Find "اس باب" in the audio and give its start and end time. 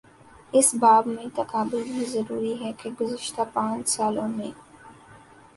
0.53-1.07